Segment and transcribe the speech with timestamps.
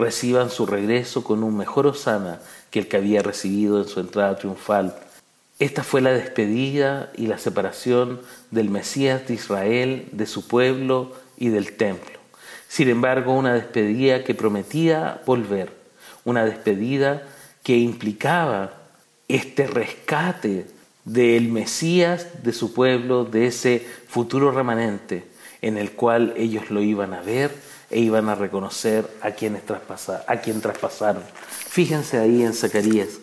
[0.00, 4.36] reciban su regreso con un mejor osana que el que había recibido en su entrada
[4.36, 4.96] triunfal.
[5.58, 11.50] Esta fue la despedida y la separación del Mesías de Israel, de su pueblo y
[11.50, 12.18] del templo.
[12.66, 15.72] Sin embargo, una despedida que prometía volver,
[16.24, 17.22] una despedida
[17.62, 18.72] que implicaba
[19.28, 20.66] este rescate
[21.04, 25.24] del Mesías de su pueblo, de ese futuro remanente
[25.62, 27.54] en el cual ellos lo iban a ver
[27.90, 29.62] e iban a reconocer a quienes
[30.26, 31.22] a quien traspasaron.
[31.68, 33.18] Fíjense ahí en Zacarías.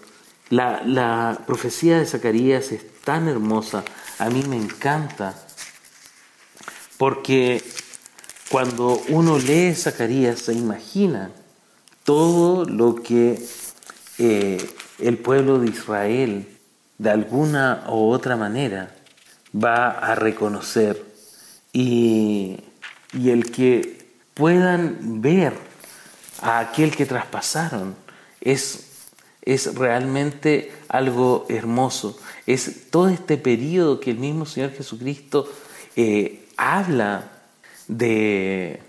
[0.50, 3.84] La, la profecía de Zacarías es tan hermosa,
[4.20, 5.36] a mí me encanta,
[6.98, 7.64] porque
[8.50, 11.32] cuando uno lee Zacarías se imagina
[12.04, 13.42] todo lo que
[14.18, 16.48] eh, el pueblo de Israel
[16.98, 18.96] de alguna u otra manera
[19.54, 21.06] va a reconocer
[21.74, 22.62] y,
[23.14, 23.97] y el que
[24.38, 25.54] puedan ver
[26.42, 27.96] a aquel que traspasaron
[28.40, 29.08] es,
[29.42, 32.20] es realmente algo hermoso.
[32.46, 35.52] Es todo este periodo que el mismo Señor Jesucristo
[35.96, 37.32] eh, habla
[37.88, 38.80] de,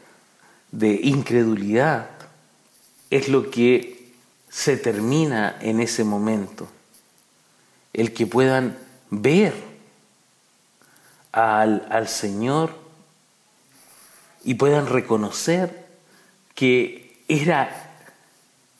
[0.70, 2.10] de incredulidad,
[3.10, 4.12] es lo que
[4.50, 6.68] se termina en ese momento.
[7.94, 8.76] El que puedan
[9.08, 9.54] ver
[11.32, 12.87] al, al Señor
[14.44, 15.86] y puedan reconocer
[16.54, 17.92] que era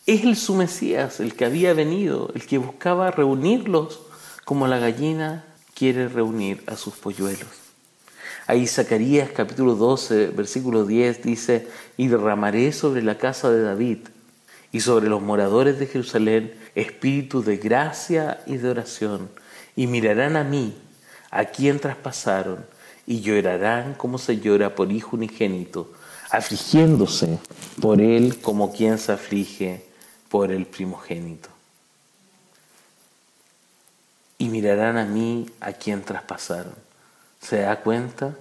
[0.07, 4.01] Él su Mesías, el que había venido, el que buscaba reunirlos
[4.45, 7.49] como la gallina quiere reunir a sus polluelos.
[8.47, 13.99] Ahí Zacarías capítulo 12, versículo 10 dice, y derramaré sobre la casa de David
[14.73, 19.29] y sobre los moradores de Jerusalén espíritu de gracia y de oración,
[19.77, 20.75] y mirarán a mí,
[21.31, 22.65] a quien traspasaron,
[23.09, 25.91] y llorarán como se llora por hijo unigénito,
[26.31, 27.39] afligiéndose
[27.81, 29.83] por él como quien se aflige
[30.29, 31.49] por el primogénito.
[34.37, 36.75] Y mirarán a mí, a quien traspasaron.
[37.41, 38.37] ¿Se da cuenta?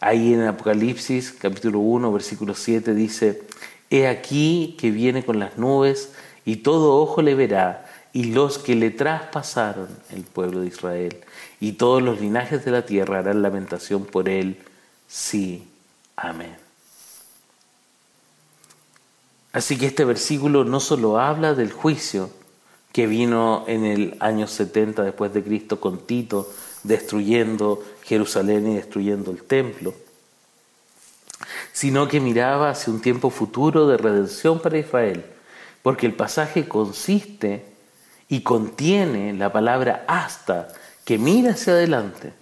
[0.00, 3.42] Ahí en Apocalipsis capítulo 1 versículo 7 dice,
[3.90, 6.14] He aquí que viene con las nubes
[6.46, 11.16] y todo ojo le verá y los que le traspasaron el pueblo de Israel
[11.60, 14.58] y todos los linajes de la tierra harán lamentación por él.
[15.08, 15.66] Sí,
[16.16, 16.56] amén.
[19.52, 22.30] Así que este versículo no solo habla del juicio,
[22.92, 26.50] que vino en el año 70 después de Cristo con Tito,
[26.82, 29.94] destruyendo Jerusalén y destruyendo el templo,
[31.72, 35.24] sino que miraba hacia un tiempo futuro de redención para Israel,
[35.82, 37.71] porque el pasaje consiste
[38.32, 40.68] y contiene la palabra hasta,
[41.04, 42.32] que mira hacia adelante.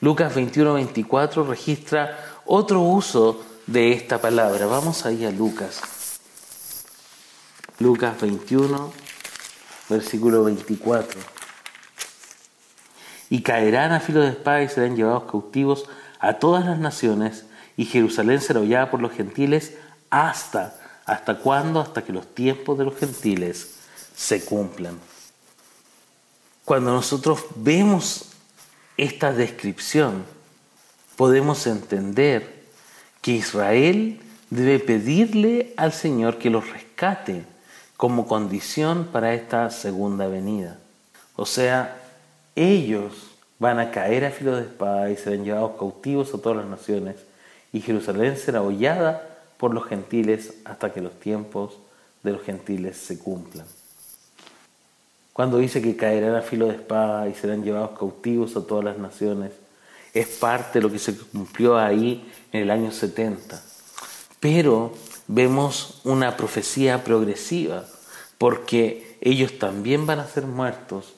[0.00, 4.64] Lucas 21-24 registra otro uso de esta palabra.
[4.64, 5.82] Vamos ahí a Lucas.
[7.78, 8.90] Lucas 21,
[9.90, 11.20] versículo 24.
[13.28, 15.90] Y caerán a filo de espada y serán llevados cautivos
[16.20, 17.44] a todas las naciones,
[17.76, 19.76] y Jerusalén será hollada por los gentiles
[20.08, 20.74] hasta,
[21.04, 21.80] ¿hasta cuándo?
[21.80, 23.81] Hasta que los tiempos de los gentiles
[24.14, 24.98] se cumplan.
[26.64, 28.26] Cuando nosotros vemos
[28.96, 30.24] esta descripción,
[31.16, 32.62] podemos entender
[33.20, 37.44] que Israel debe pedirle al Señor que los rescate
[37.96, 40.78] como condición para esta segunda venida.
[41.36, 42.00] O sea,
[42.54, 46.66] ellos van a caer a filo de espada y serán llevados cautivos a todas las
[46.66, 47.16] naciones,
[47.72, 51.78] y Jerusalén será hollada por los gentiles hasta que los tiempos
[52.22, 53.66] de los gentiles se cumplan.
[55.32, 58.98] Cuando dice que caerán a filo de espada y serán llevados cautivos a todas las
[58.98, 59.52] naciones,
[60.12, 63.62] es parte de lo que se cumplió ahí en el año 70.
[64.40, 64.92] Pero
[65.28, 67.84] vemos una profecía progresiva,
[68.36, 71.14] porque ellos también van a ser muertos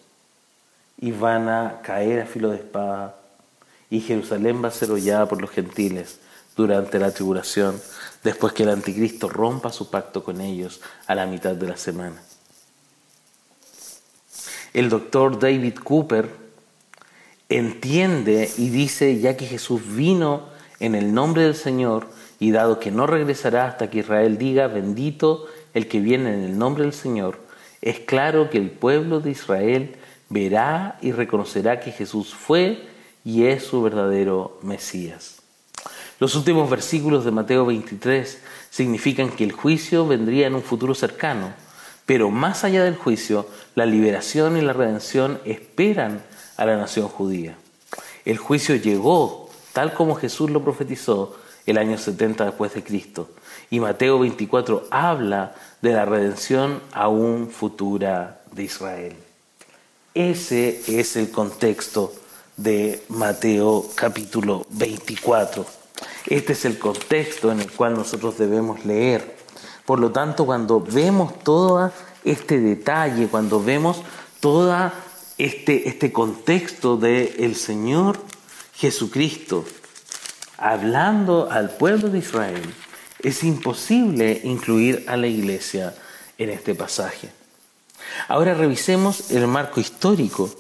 [0.97, 3.17] y van a caer a filo de espada,
[3.91, 6.21] y Jerusalén va a ser hollada por los gentiles
[6.57, 7.81] durante la tribulación,
[8.23, 12.23] después que el anticristo rompa su pacto con ellos a la mitad de la semana.
[14.75, 16.29] El doctor David Cooper
[17.49, 20.49] entiende y dice, ya que Jesús vino
[20.81, 22.09] en el nombre del Señor,
[22.41, 26.59] y dado que no regresará hasta que Israel diga, bendito el que viene en el
[26.59, 27.39] nombre del Señor,
[27.81, 29.97] es claro que el pueblo de Israel
[30.29, 32.83] verá y reconocerá que Jesús fue
[33.25, 35.37] y es su verdadero Mesías.
[36.19, 41.53] Los últimos versículos de Mateo 23 significan que el juicio vendría en un futuro cercano,
[42.07, 46.23] pero más allá del juicio, la liberación y la redención esperan
[46.57, 47.57] a la nación judía.
[48.25, 51.37] El juicio llegó, tal como Jesús lo profetizó,
[51.67, 53.31] el año 70 después de Cristo.
[53.71, 59.17] Y Mateo 24 habla de la redención aún futura de Israel.
[60.15, 62.13] Ese es el contexto
[62.57, 65.67] de Mateo capítulo 24.
[66.27, 69.34] Este es el contexto en el cual nosotros debemos leer.
[69.87, 71.93] Por lo tanto, cuando vemos todo
[72.25, 74.03] este detalle, cuando vemos
[74.41, 74.93] todo
[75.37, 78.19] este, este contexto del el Señor
[78.75, 79.65] Jesucristo
[80.57, 82.63] hablando al pueblo de Israel,
[83.21, 85.95] es imposible incluir a la iglesia
[86.39, 87.31] en este pasaje.
[88.29, 90.51] Ahora revisemos el marco histórico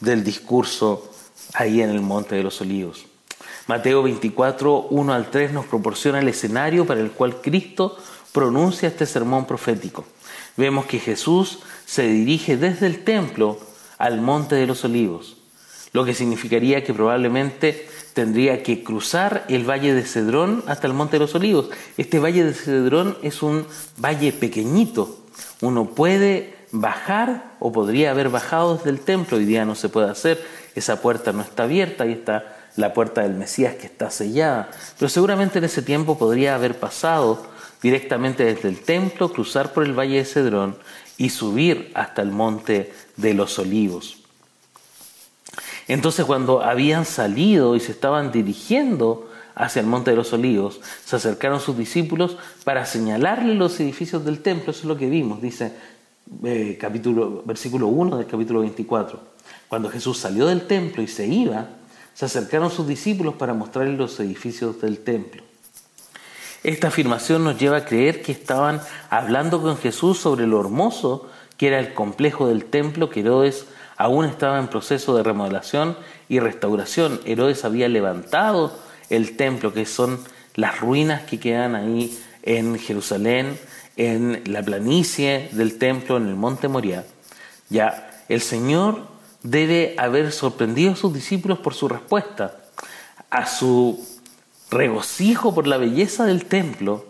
[0.00, 1.10] del discurso
[1.54, 3.06] ahí en el Monte de los Olivos.
[3.66, 7.96] Mateo 24, 1 al 3 nos proporciona el escenario para el cual Cristo
[8.32, 10.04] pronuncia este sermón profético.
[10.56, 13.58] Vemos que Jesús se dirige desde el templo
[13.98, 15.36] al Monte de los Olivos,
[15.92, 21.16] lo que significaría que probablemente tendría que cruzar el valle de Cedrón hasta el Monte
[21.16, 21.70] de los Olivos.
[21.96, 23.66] Este valle de Cedrón es un
[23.96, 25.18] valle pequeñito.
[25.60, 30.10] Uno puede bajar o podría haber bajado desde el templo, hoy día no se puede
[30.10, 30.44] hacer,
[30.74, 35.08] esa puerta no está abierta, ahí está la puerta del Mesías que está sellada, pero
[35.08, 37.44] seguramente en ese tiempo podría haber pasado
[37.82, 40.76] directamente desde el templo, cruzar por el valle de Cedrón
[41.16, 44.18] y subir hasta el monte de los olivos.
[45.88, 51.16] Entonces cuando habían salido y se estaban dirigiendo hacia el monte de los olivos, se
[51.16, 55.72] acercaron sus discípulos para señalarle los edificios del templo, eso es lo que vimos, dice
[56.44, 59.20] eh, capítulo, versículo 1 del capítulo 24.
[59.68, 61.68] Cuando Jesús salió del templo y se iba,
[62.14, 65.42] se acercaron sus discípulos para mostrarle los edificios del templo.
[66.62, 71.68] Esta afirmación nos lleva a creer que estaban hablando con Jesús sobre lo hermoso que
[71.68, 73.66] era el complejo del templo que Herodes
[73.96, 75.96] aún estaba en proceso de remodelación
[76.28, 77.20] y restauración.
[77.26, 78.74] Herodes había levantado
[79.10, 80.20] el templo, que son
[80.54, 83.58] las ruinas que quedan ahí en Jerusalén,
[83.96, 87.04] en la planicie del templo, en el monte Moriah.
[87.68, 89.02] Ya, el Señor
[89.42, 92.56] debe haber sorprendido a sus discípulos por su respuesta,
[93.28, 94.02] a su
[94.70, 97.04] regocijo por la belleza del templo,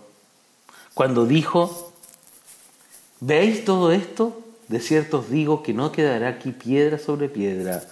[0.94, 1.92] cuando dijo,
[3.20, 4.40] ¿veis todo esto?
[4.68, 7.82] De cierto os digo que no quedará aquí piedra sobre piedra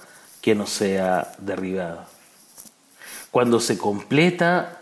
[0.41, 2.09] que no sea derribada.
[3.31, 4.81] Cuando se completa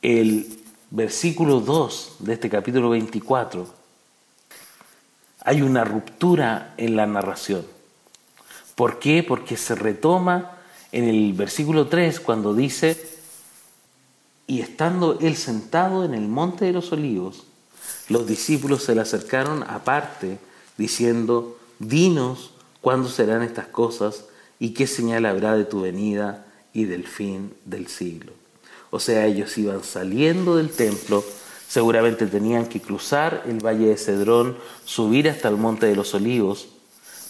[0.00, 0.60] el
[0.90, 3.66] versículo 2 de este capítulo 24,
[5.40, 7.66] hay una ruptura en la narración.
[8.74, 9.22] ¿Por qué?
[9.22, 10.52] Porque se retoma
[10.92, 13.13] en el versículo 3 cuando dice,
[14.46, 17.44] y estando él sentado en el monte de los olivos,
[18.08, 20.38] los discípulos se le acercaron aparte
[20.76, 22.50] diciendo, dinos
[22.80, 24.24] cuándo serán estas cosas
[24.58, 28.32] y qué señal habrá de tu venida y del fin del siglo.
[28.90, 31.24] O sea, ellos iban saliendo del templo,
[31.66, 36.68] seguramente tenían que cruzar el valle de Cedrón, subir hasta el monte de los olivos,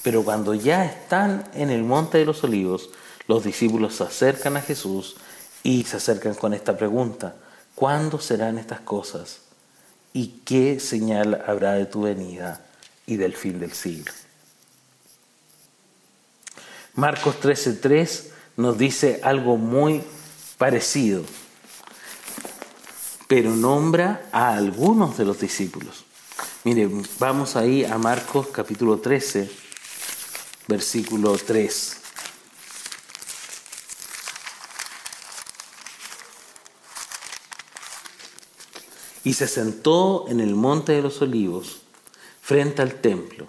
[0.02, 2.90] pero cuando ya están en el monte de los olivos,
[3.26, 5.16] los discípulos se acercan a Jesús
[5.64, 7.34] y se acercan con esta pregunta,
[7.74, 9.40] ¿cuándo serán estas cosas?
[10.12, 12.64] ¿Y qué señal habrá de tu venida
[13.06, 14.12] y del fin del siglo.
[16.94, 20.02] Marcos 13:3 nos dice algo muy
[20.58, 21.24] parecido,
[23.26, 26.04] pero nombra a algunos de los discípulos.
[26.62, 29.50] Miren, vamos ahí a Marcos capítulo 13,
[30.68, 32.03] versículo 3.
[39.24, 41.80] Y se sentó en el monte de los olivos
[42.40, 43.46] frente al templo.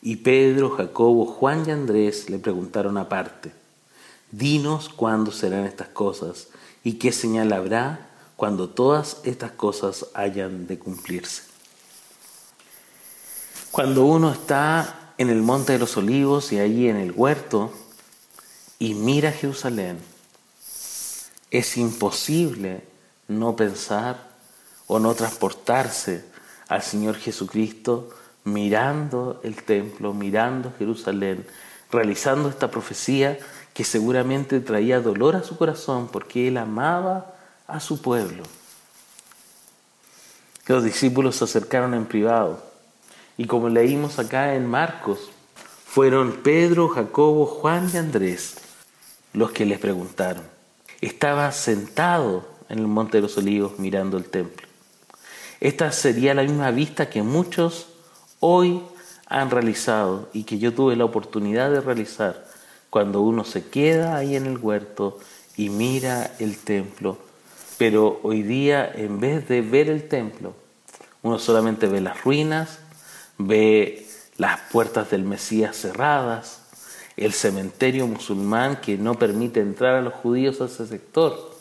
[0.00, 3.52] Y Pedro, Jacobo, Juan y Andrés le preguntaron aparte,
[4.30, 6.48] dinos cuándo serán estas cosas
[6.82, 11.42] y qué señal habrá cuando todas estas cosas hayan de cumplirse.
[13.70, 17.72] Cuando uno está en el Monte de los Olivos y ahí en el huerto
[18.78, 19.98] y mira Jerusalén,
[21.50, 22.82] es imposible
[23.28, 24.33] no pensar
[24.86, 26.24] o no transportarse
[26.68, 28.10] al Señor Jesucristo
[28.44, 31.46] mirando el templo, mirando Jerusalén,
[31.90, 33.38] realizando esta profecía
[33.72, 37.34] que seguramente traía dolor a su corazón porque él amaba
[37.66, 38.44] a su pueblo.
[40.66, 42.62] Los discípulos se acercaron en privado
[43.36, 45.30] y como leímos acá en Marcos,
[45.86, 48.56] fueron Pedro, Jacobo, Juan y Andrés
[49.32, 50.44] los que les preguntaron.
[51.00, 54.66] Estaba sentado en el Monte de los Olivos mirando el templo.
[55.64, 57.86] Esta sería la misma vista que muchos
[58.38, 58.82] hoy
[59.28, 62.44] han realizado y que yo tuve la oportunidad de realizar
[62.90, 65.18] cuando uno se queda ahí en el huerto
[65.56, 67.16] y mira el templo.
[67.78, 70.52] Pero hoy día, en vez de ver el templo,
[71.22, 72.80] uno solamente ve las ruinas,
[73.38, 74.06] ve
[74.36, 76.60] las puertas del Mesías cerradas,
[77.16, 81.54] el cementerio musulmán que no permite entrar a los judíos a ese sector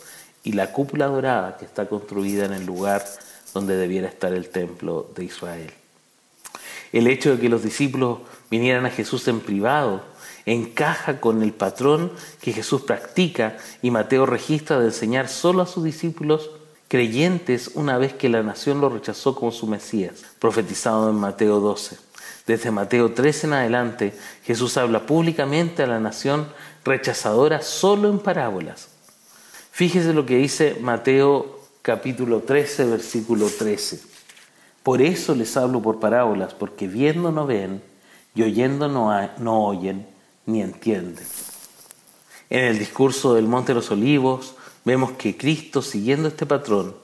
[0.44, 3.02] y la cúpula dorada que está construida en el lugar
[3.54, 5.72] donde debiera estar el templo de Israel.
[6.92, 8.20] El hecho de que los discípulos
[8.52, 10.04] vinieran a Jesús en privado
[10.46, 15.84] encaja con el patrón que Jesús practica y Mateo registra de enseñar solo a sus
[15.84, 16.52] discípulos
[16.88, 21.98] creyentes una vez que la nación lo rechazó como su Mesías, profetizado en Mateo 12.
[22.46, 26.48] Desde Mateo 13 en adelante, Jesús habla públicamente a la nación
[26.84, 28.90] rechazadora solo en parábolas.
[29.72, 34.00] Fíjese lo que dice Mateo capítulo 13, versículo 13.
[34.84, 37.84] Por eso les hablo por parábolas, porque viendo no ven
[38.34, 40.08] y oyendo no, no oyen
[40.46, 41.26] ni entienden.
[42.50, 46.96] En el discurso del Monte de los Olivos vemos que Cristo, siguiendo este patrón,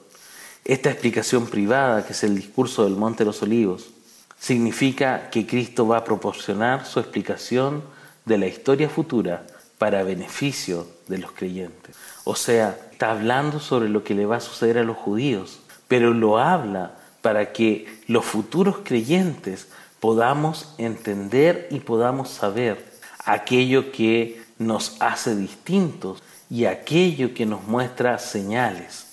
[0.64, 3.90] esta explicación privada, que es el discurso del Monte de los Olivos,
[4.38, 7.82] significa que Cristo va a proporcionar su explicación
[8.24, 9.46] de la historia futura
[9.80, 11.96] para beneficio de los creyentes.
[12.24, 16.12] O sea, está hablando sobre lo que le va a suceder a los judíos, pero
[16.12, 19.68] lo habla para que los futuros creyentes
[19.98, 22.92] podamos entender y podamos saber
[23.24, 29.06] aquello que nos hace distintos y aquello que nos muestra señales.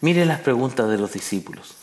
[0.00, 1.75] Mire las preguntas de los discípulos.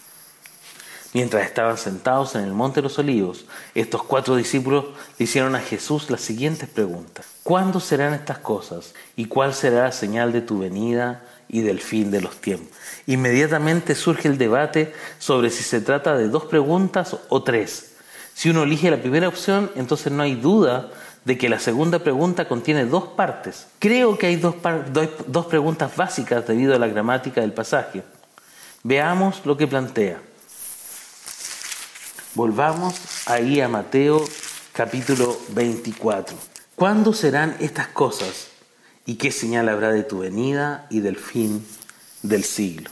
[1.13, 4.85] Mientras estaban sentados en el Monte de los Olivos, estos cuatro discípulos
[5.19, 7.27] le hicieron a Jesús las siguientes preguntas.
[7.43, 8.95] ¿Cuándo serán estas cosas?
[9.15, 12.75] ¿Y cuál será la señal de tu venida y del fin de los tiempos?
[13.05, 17.93] Inmediatamente surge el debate sobre si se trata de dos preguntas o tres.
[18.33, 20.89] Si uno elige la primera opción, entonces no hay duda
[21.25, 23.67] de que la segunda pregunta contiene dos partes.
[23.77, 24.55] Creo que hay dos,
[25.27, 28.01] dos preguntas básicas debido a la gramática del pasaje.
[28.81, 30.19] Veamos lo que plantea.
[32.35, 34.25] Volvamos ahí a Mateo
[34.71, 36.35] capítulo 24.
[36.75, 38.47] ¿Cuándo serán estas cosas?
[39.05, 41.63] ¿Y qué señal habrá de tu venida y del fin
[42.23, 42.89] del siglo?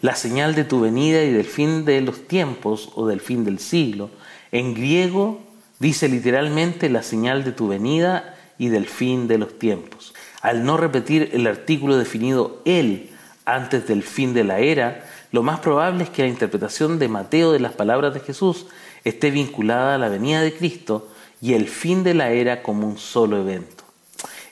[0.00, 3.60] La señal de tu venida y del fin de los tiempos o del fin del
[3.60, 4.10] siglo,
[4.50, 5.40] en griego
[5.78, 10.12] dice literalmente la señal de tu venida y del fin de los tiempos.
[10.40, 13.10] Al no repetir el artículo definido él
[13.44, 17.50] antes del fin de la era, lo más probable es que la interpretación de Mateo
[17.50, 18.66] de las palabras de Jesús
[19.02, 21.08] esté vinculada a la venida de Cristo
[21.40, 23.82] y el fin de la era como un solo evento.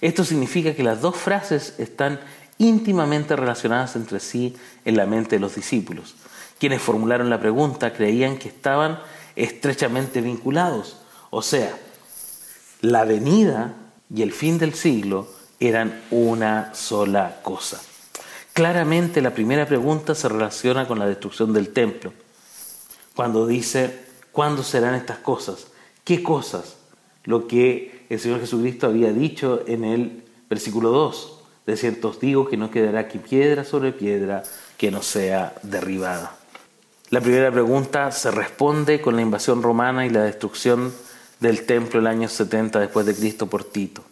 [0.00, 2.18] Esto significa que las dos frases están
[2.58, 6.16] íntimamente relacionadas entre sí en la mente de los discípulos.
[6.58, 8.98] Quienes formularon la pregunta creían que estaban
[9.36, 10.96] estrechamente vinculados,
[11.30, 11.78] o sea,
[12.80, 13.76] la venida
[14.12, 15.28] y el fin del siglo
[15.60, 17.80] eran una sola cosa.
[18.52, 22.12] Claramente la primera pregunta se relaciona con la destrucción del templo.
[23.14, 25.68] Cuando dice, ¿cuándo serán estas cosas?
[26.04, 26.76] ¿Qué cosas?
[27.24, 31.38] Lo que el Señor Jesucristo había dicho en el versículo 2.
[31.66, 34.42] De cierto digo que no quedará aquí piedra sobre piedra
[34.76, 36.36] que no sea derribada.
[37.08, 40.92] La primera pregunta se responde con la invasión romana y la destrucción
[41.40, 44.02] del templo el año 70 después de Cristo por Tito.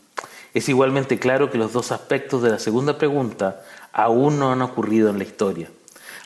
[0.52, 5.10] Es igualmente claro que los dos aspectos de la segunda pregunta aún no han ocurrido
[5.10, 5.70] en la historia.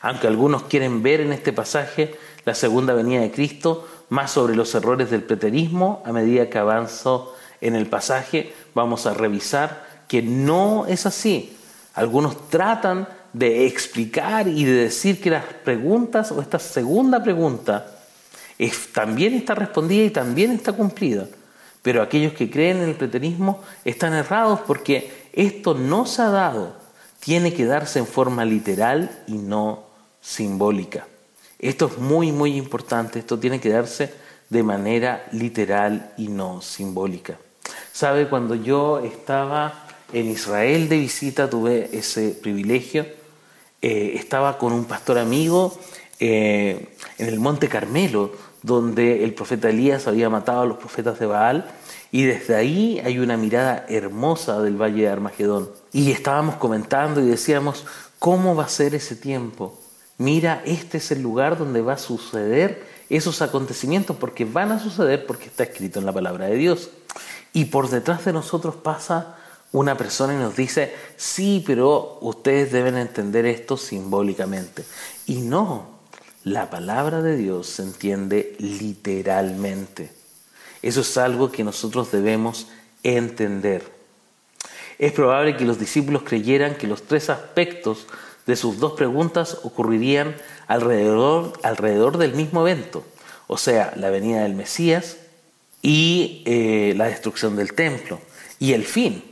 [0.00, 4.75] Aunque algunos quieren ver en este pasaje la segunda venida de Cristo, más sobre los
[4.75, 10.87] errores del preterismo, a medida que avanzo en el pasaje, vamos a revisar que no
[10.87, 11.56] es así.
[11.94, 17.87] Algunos tratan de explicar y de decir que las preguntas o esta segunda pregunta
[18.92, 21.26] también está respondida y también está cumplida.
[21.83, 26.84] Pero aquellos que creen en el preterismo están errados porque esto no se ha dado
[27.25, 29.85] tiene que darse en forma literal y no
[30.21, 31.07] simbólica.
[31.59, 34.12] Esto es muy, muy importante, esto tiene que darse
[34.50, 37.38] de manera literal y no simbólica.
[37.93, 38.28] ¿Sabe?
[38.28, 43.07] Cuando yo estaba en Israel de visita, tuve ese privilegio,
[43.81, 45.78] eh, estaba con un pastor amigo
[46.21, 51.26] eh, en el Monte Carmelo, donde el profeta Elías había matado a los profetas de
[51.26, 51.71] Baal,
[52.12, 55.84] y desde ahí hay una mirada hermosa del Valle de Armagedón.
[55.95, 57.87] Y estábamos comentando y decíamos,
[58.19, 59.79] ¿cómo va a ser ese tiempo?
[60.19, 65.25] Mira, este es el lugar donde va a suceder esos acontecimientos, porque van a suceder
[65.25, 66.91] porque está escrito en la palabra de Dios.
[67.53, 69.37] Y por detrás de nosotros pasa
[69.71, 74.85] una persona y nos dice, sí, pero ustedes deben entender esto simbólicamente.
[75.27, 76.01] Y no,
[76.43, 80.11] la palabra de Dios se entiende literalmente.
[80.83, 82.67] Eso es algo que nosotros debemos
[83.05, 83.94] entender.
[84.99, 88.07] Es probable que los discípulos creyeran que los tres aspectos
[88.47, 90.37] de sus dos preguntas ocurrirían
[90.67, 93.05] alrededor, alrededor del mismo evento,
[93.47, 95.17] o sea, la venida del Mesías
[95.83, 98.21] y eh, la destrucción del templo,
[98.59, 99.25] y el fin.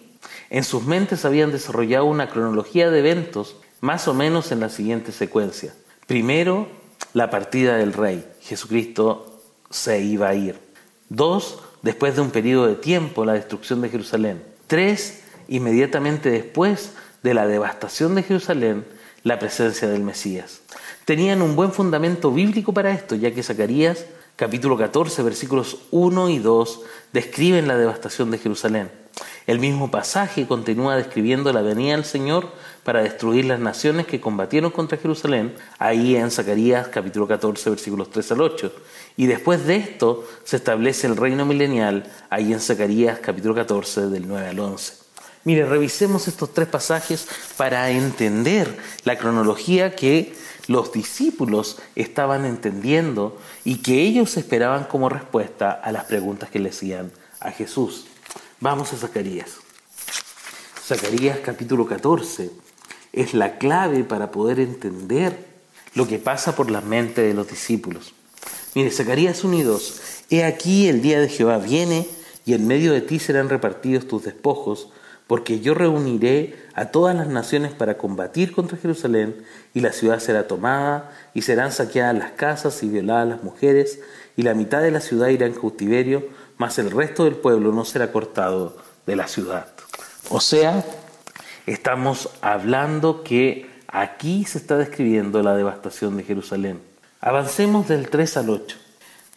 [0.50, 5.12] En sus mentes habían desarrollado una cronología de eventos más o menos en la siguiente
[5.12, 5.74] secuencia.
[6.06, 6.68] Primero,
[7.14, 8.24] la partida del rey.
[8.40, 9.40] Jesucristo
[9.70, 10.58] se iba a ir.
[11.08, 14.42] Dos, después de un periodo de tiempo, la destrucción de Jerusalén.
[14.66, 15.21] Tres,
[15.52, 16.92] inmediatamente después
[17.22, 18.86] de la devastación de Jerusalén,
[19.22, 20.62] la presencia del Mesías.
[21.04, 24.06] Tenían un buen fundamento bíblico para esto, ya que Zacarías
[24.36, 26.80] capítulo 14 versículos 1 y 2
[27.12, 28.90] describen la devastación de Jerusalén.
[29.46, 32.48] El mismo pasaje continúa describiendo la venida del Señor
[32.82, 38.32] para destruir las naciones que combatieron contra Jerusalén, ahí en Zacarías capítulo 14 versículos 3
[38.32, 38.72] al 8.
[39.18, 44.26] Y después de esto se establece el reino milenial, ahí en Zacarías capítulo 14 del
[44.26, 45.01] 9 al 11.
[45.44, 50.34] Mire, revisemos estos tres pasajes para entender la cronología que
[50.68, 56.70] los discípulos estaban entendiendo y que ellos esperaban como respuesta a las preguntas que le
[56.70, 58.06] hacían a Jesús.
[58.60, 59.56] Vamos a Zacarías.
[60.86, 62.50] Zacarías capítulo 14
[63.12, 65.46] es la clave para poder entender
[65.94, 68.14] lo que pasa por la mente de los discípulos.
[68.74, 72.06] Mire, Zacarías unidos, he aquí el día de Jehová viene
[72.46, 74.88] y en medio de ti serán repartidos tus despojos
[75.26, 80.46] porque yo reuniré a todas las naciones para combatir contra Jerusalén, y la ciudad será
[80.46, 84.00] tomada, y serán saqueadas las casas y violadas las mujeres,
[84.36, 87.84] y la mitad de la ciudad irá en cautiverio, mas el resto del pueblo no
[87.84, 88.76] será cortado
[89.06, 89.68] de la ciudad.
[90.30, 90.84] O sea,
[91.66, 96.80] estamos hablando que aquí se está describiendo la devastación de Jerusalén.
[97.20, 98.76] Avancemos del 3 al 8.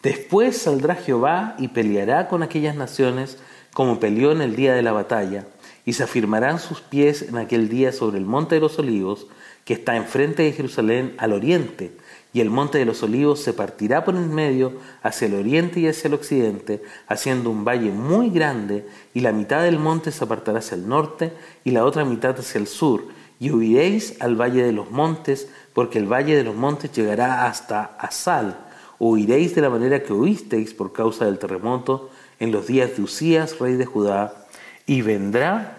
[0.01, 3.37] Después saldrá Jehová y peleará con aquellas naciones
[3.73, 5.45] como peleó en el día de la batalla
[5.85, 9.27] y se afirmarán sus pies en aquel día sobre el monte de los olivos,
[9.63, 11.95] que está enfrente de Jerusalén al oriente,
[12.33, 15.87] y el monte de los olivos se partirá por en medio hacia el oriente y
[15.87, 20.59] hacia el occidente, haciendo un valle muy grande, y la mitad del monte se apartará
[20.59, 21.31] hacia el norte
[21.63, 23.05] y la otra mitad hacia el sur,
[23.39, 27.95] y huiréis al valle de los montes, porque el valle de los montes llegará hasta
[27.99, 28.57] Asal.
[28.97, 33.59] Huiréis de la manera que huisteis por causa del terremoto en los días de Usías,
[33.59, 34.44] rey de Judá,
[34.85, 35.77] y vendrá,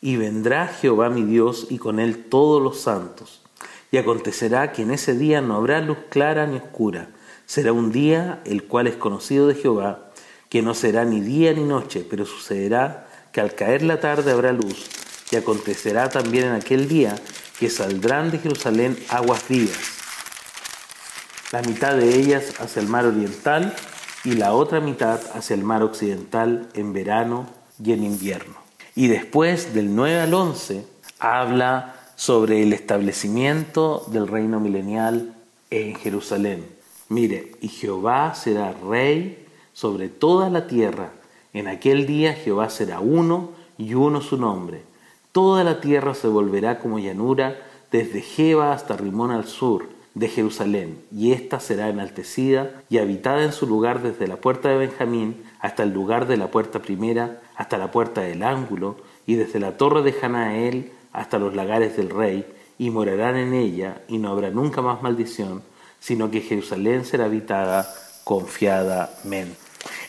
[0.00, 3.42] y vendrá Jehová mi Dios y con él todos los santos.
[3.90, 7.10] Y acontecerá que en ese día no habrá luz clara ni oscura.
[7.46, 10.10] Será un día el cual es conocido de Jehová,
[10.48, 14.52] que no será ni día ni noche, pero sucederá que al caer la tarde habrá
[14.52, 14.88] luz.
[15.30, 17.14] Y acontecerá también en aquel día
[17.58, 19.78] que saldrán de Jerusalén aguas vivas,
[21.52, 23.74] la mitad de ellas hacia el mar oriental
[24.24, 28.54] y la otra mitad hacia el mar occidental en verano y en invierno.
[28.94, 30.84] Y después del 9 al 11
[31.18, 35.34] habla sobre el establecimiento del reino milenial
[35.70, 36.66] en Jerusalén.
[37.08, 41.12] Mire, y Jehová será rey sobre toda la tierra.
[41.52, 44.82] En aquel día Jehová será uno y uno su nombre.
[45.32, 47.56] Toda la tierra se volverá como llanura
[47.90, 53.52] desde Jeba hasta Rimón al sur de Jerusalén, y ésta será enaltecida y habitada en
[53.52, 57.78] su lugar desde la puerta de Benjamín hasta el lugar de la puerta primera, hasta
[57.78, 58.96] la puerta del ángulo,
[59.26, 62.46] y desde la torre de Hanael hasta los lagares del rey,
[62.78, 65.62] y morarán en ella, y no habrá nunca más maldición,
[66.00, 67.88] sino que Jerusalén será habitada
[68.24, 69.56] confiadamente.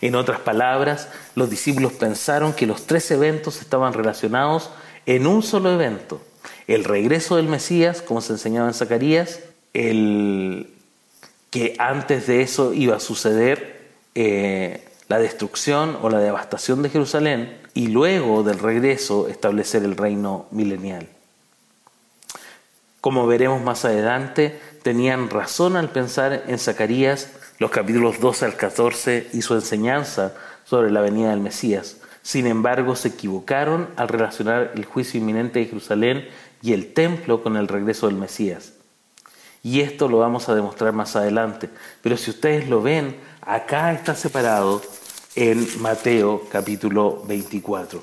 [0.01, 4.69] En otras palabras, los discípulos pensaron que los tres eventos estaban relacionados
[5.05, 6.21] en un solo evento.
[6.67, 9.39] El regreso del Mesías, como se enseñaba en Zacarías,
[9.73, 10.73] el
[11.49, 17.57] que antes de eso iba a suceder eh, la destrucción o la devastación de Jerusalén
[17.73, 21.07] y luego del regreso establecer el reino milenial.
[23.01, 29.29] Como veremos más adelante, tenían razón al pensar en Zacarías los capítulos 12 al 14
[29.33, 30.33] y su enseñanza
[30.63, 31.97] sobre la venida del Mesías.
[32.21, 36.27] Sin embargo, se equivocaron al relacionar el juicio inminente de Jerusalén
[36.61, 38.73] y el templo con el regreso del Mesías.
[39.63, 41.69] Y esto lo vamos a demostrar más adelante.
[42.01, 44.81] Pero si ustedes lo ven, acá está separado
[45.35, 48.01] en Mateo capítulo 24.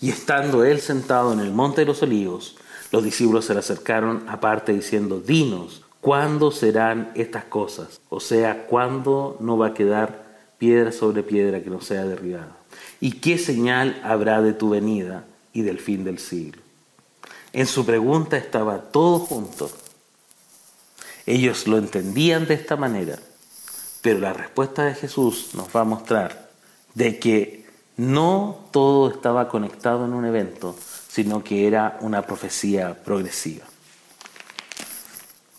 [0.00, 2.56] Y estando él sentado en el monte de los olivos,
[2.92, 8.00] los discípulos se le acercaron aparte diciendo, dinos, ¿cuándo serán estas cosas?
[8.08, 10.22] O sea, ¿cuándo no va a quedar
[10.58, 12.56] piedra sobre piedra que no sea derribada?
[13.00, 16.62] ¿Y qué señal habrá de tu venida y del fin del siglo?
[17.52, 19.68] En su pregunta estaba todo junto.
[21.26, 23.18] Ellos lo entendían de esta manera,
[24.00, 26.50] pero la respuesta de Jesús nos va a mostrar
[26.94, 30.76] de que no todo estaba conectado en un evento,
[31.08, 33.64] sino que era una profecía progresiva.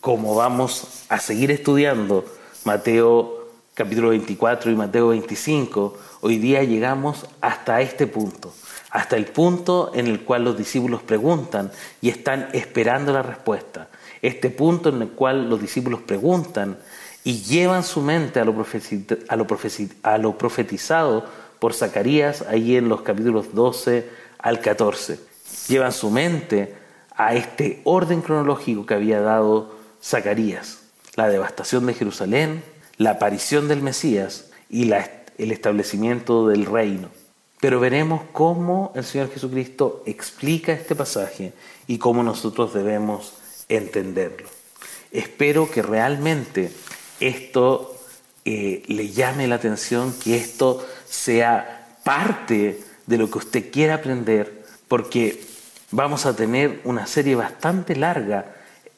[0.01, 2.25] Como vamos a seguir estudiando
[2.65, 8.53] Mateo capítulo 24 y Mateo 25, hoy día llegamos hasta este punto,
[8.89, 11.71] hasta el punto en el cual los discípulos preguntan
[12.01, 13.87] y están esperando la respuesta.
[14.23, 16.77] Este punto en el cual los discípulos preguntan
[17.25, 18.55] y llevan su mente a lo,
[19.27, 21.25] a lo, profetizado
[21.59, 24.09] por Zacarías ahí en los capítulos 12
[24.39, 25.19] al 14.
[25.67, 26.73] Llevan su mente
[27.17, 30.79] a este orden cronológico que había dado Zacarías,
[31.15, 32.63] la devastación de Jerusalén,
[32.97, 37.09] la aparición del Mesías y el establecimiento del reino.
[37.59, 41.51] Pero veremos cómo el Señor Jesucristo explica este pasaje
[41.87, 43.42] y cómo nosotros debemos
[43.77, 44.47] entenderlo.
[45.11, 46.71] Espero que realmente
[47.19, 47.95] esto
[48.45, 54.65] eh, le llame la atención, que esto sea parte de lo que usted quiera aprender,
[54.87, 55.41] porque
[55.91, 58.55] vamos a tener una serie bastante larga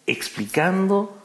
[0.07, 1.21] explicando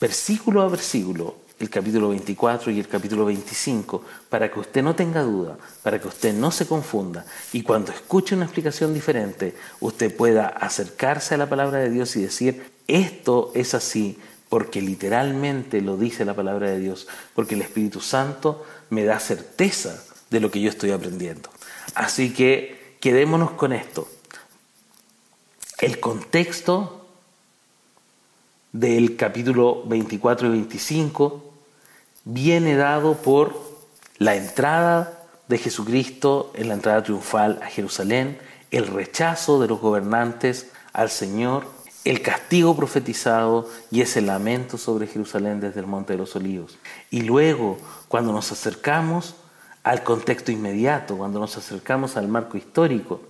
[0.00, 5.22] versículo a versículo el capítulo 24 y el capítulo 25, para que usted no tenga
[5.22, 10.46] duda, para que usted no se confunda y cuando escuche una explicación diferente, usted pueda
[10.48, 14.18] acercarse a la palabra de Dios y decir, esto es así,
[14.48, 20.02] porque literalmente lo dice la palabra de Dios, porque el Espíritu Santo me da certeza
[20.30, 21.50] de lo que yo estoy aprendiendo.
[21.94, 24.08] Así que quedémonos con esto.
[25.80, 26.97] El contexto
[28.72, 31.44] del capítulo 24 y 25
[32.24, 33.54] viene dado por
[34.18, 38.38] la entrada de Jesucristo en la entrada triunfal a Jerusalén,
[38.70, 41.66] el rechazo de los gobernantes al Señor,
[42.04, 46.78] el castigo profetizado y ese lamento sobre Jerusalén desde el Monte de los Olivos.
[47.10, 47.78] Y luego,
[48.08, 49.36] cuando nos acercamos
[49.82, 53.22] al contexto inmediato, cuando nos acercamos al marco histórico,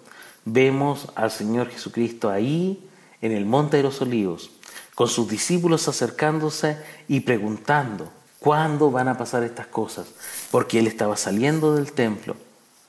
[0.44, 2.88] vemos al Señor Jesucristo ahí
[3.20, 4.50] en el Monte de los Olivos,
[4.98, 10.08] con sus discípulos acercándose y preguntando, ¿Cuándo van a pasar estas cosas?
[10.50, 12.34] Porque él estaba saliendo del templo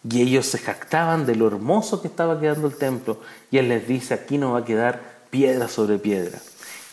[0.10, 3.20] y ellos se jactaban de lo hermoso que estaba quedando el templo
[3.52, 6.40] y él les dice, aquí no va a quedar piedra sobre piedra.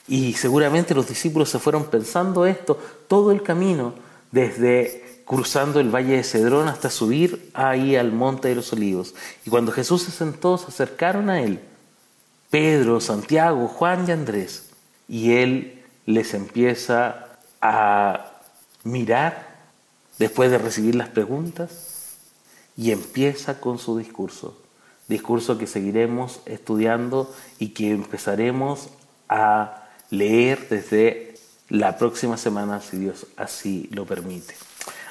[0.06, 3.94] Y seguramente los discípulos se fueron pensando esto todo el camino,
[4.32, 9.14] desde cruzando el valle de Cedrón hasta subir ahí al monte de los olivos.
[9.46, 11.58] Y cuando Jesús se sentó, se acercaron a él,
[12.50, 14.65] Pedro, Santiago, Juan y Andrés,
[15.08, 18.32] y él les empieza a
[18.84, 19.56] mirar
[20.18, 22.16] después de recibir las preguntas
[22.76, 24.60] y empieza con su discurso.
[25.08, 28.88] Discurso que seguiremos estudiando y que empezaremos
[29.28, 31.34] a leer desde
[31.68, 34.54] la próxima semana, si Dios así lo permite.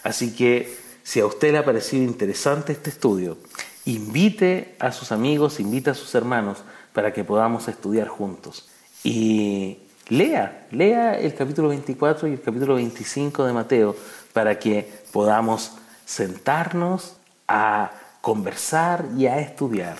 [0.03, 3.37] Así que si a usted le ha parecido interesante este estudio,
[3.85, 6.59] invite a sus amigos, invite a sus hermanos
[6.93, 8.67] para que podamos estudiar juntos.
[9.03, 9.77] Y
[10.09, 13.95] Lea, lea el capítulo 24 y el capítulo 25 de Mateo
[14.33, 15.71] para que podamos
[16.05, 17.15] sentarnos
[17.47, 17.91] a
[18.21, 19.97] conversar y a estudiar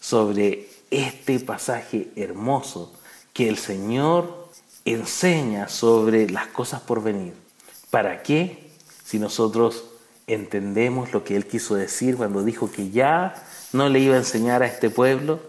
[0.00, 2.92] sobre este pasaje hermoso
[3.32, 4.48] que el Señor
[4.84, 7.32] enseña sobre las cosas por venir.
[7.90, 8.70] ¿Para qué?
[9.02, 9.84] Si nosotros
[10.26, 13.34] entendemos lo que Él quiso decir cuando dijo que ya
[13.72, 15.40] no le iba a enseñar a este pueblo,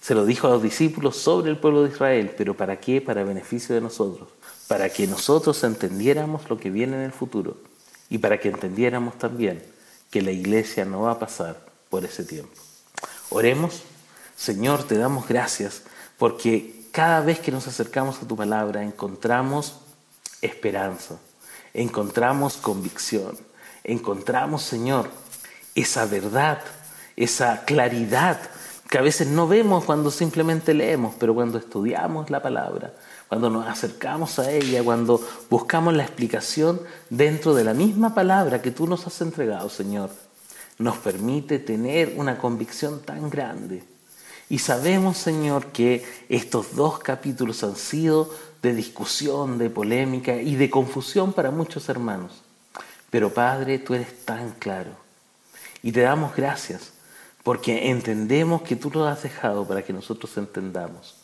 [0.00, 3.00] se lo dijo a los discípulos sobre el pueblo de Israel, pero ¿para qué?
[3.00, 4.28] Para beneficio de nosotros,
[4.66, 7.56] para que nosotros entendiéramos lo que viene en el futuro
[8.08, 9.62] y para que entendiéramos también
[10.10, 12.52] que la iglesia no va a pasar por ese tiempo.
[13.28, 13.82] Oremos,
[14.36, 15.82] Señor, te damos gracias
[16.18, 19.76] porque cada vez que nos acercamos a tu palabra encontramos
[20.40, 21.18] esperanza,
[21.74, 23.36] encontramos convicción,
[23.84, 25.10] encontramos, Señor,
[25.74, 26.60] esa verdad,
[27.16, 28.40] esa claridad
[28.90, 32.92] que a veces no vemos cuando simplemente leemos, pero cuando estudiamos la palabra,
[33.28, 38.72] cuando nos acercamos a ella, cuando buscamos la explicación dentro de la misma palabra que
[38.72, 40.10] tú nos has entregado, Señor,
[40.78, 43.84] nos permite tener una convicción tan grande.
[44.48, 48.28] Y sabemos, Señor, que estos dos capítulos han sido
[48.60, 52.42] de discusión, de polémica y de confusión para muchos hermanos.
[53.08, 54.90] Pero Padre, tú eres tan claro.
[55.80, 56.90] Y te damos gracias
[57.42, 61.16] porque entendemos que tú lo has dejado para que nosotros entendamos,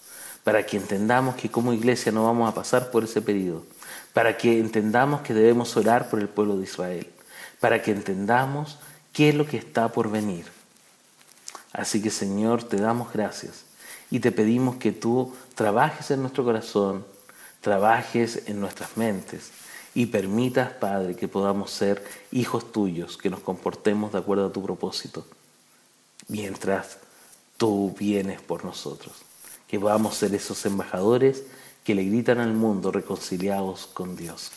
[0.44, 3.64] para que entendamos que como iglesia no vamos a pasar por ese periodo,
[4.12, 7.10] para que entendamos que debemos orar por el pueblo de Israel,
[7.60, 8.78] para que entendamos
[9.12, 10.46] qué es lo que está por venir.
[11.72, 13.64] Así que Señor, te damos gracias.
[14.10, 17.04] Y te pedimos que tú trabajes en nuestro corazón,
[17.60, 19.50] trabajes en nuestras mentes.
[19.94, 24.62] Y permitas, Padre, que podamos ser hijos tuyos, que nos comportemos de acuerdo a tu
[24.62, 25.26] propósito,
[26.28, 26.98] mientras
[27.56, 29.14] tú vienes por nosotros.
[29.68, 31.44] Que podamos ser esos embajadores
[31.84, 34.50] que le gritan al mundo reconciliados con Dios.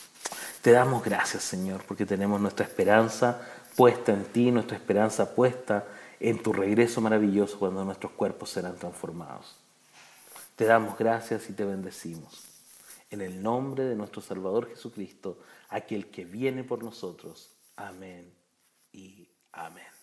[0.62, 3.42] Te damos gracias, Señor, porque tenemos nuestra esperanza
[3.76, 5.88] puesta en ti, nuestra esperanza puesta
[6.20, 9.56] en tu regreso maravilloso cuando nuestros cuerpos serán transformados.
[10.56, 12.44] Te damos gracias y te bendecimos.
[13.10, 17.52] En el nombre de nuestro Salvador Jesucristo, aquel que viene por nosotros.
[17.78, 18.32] Amén
[18.92, 19.99] y amén.